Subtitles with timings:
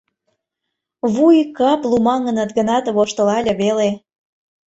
[1.13, 3.89] Вуй, кап лумаҥыныт гынат, воштылале веле: